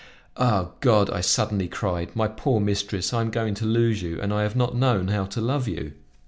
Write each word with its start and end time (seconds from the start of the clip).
"Ah! 0.35 0.71
God!" 0.79 1.11
I 1.11 1.21
suddenly 1.21 1.67
cried, 1.67 2.15
"my 2.15 2.27
poor 2.27 2.59
mistress, 2.59 3.13
I 3.13 3.21
am 3.21 3.29
going 3.29 3.53
to 3.53 3.65
lose 3.65 4.01
you 4.01 4.19
and 4.19 4.33
I 4.33 4.41
have 4.41 4.55
not 4.55 4.75
known 4.75 5.09
how 5.09 5.25
to 5.25 5.39
love 5.41 5.67
you!" 5.67 5.91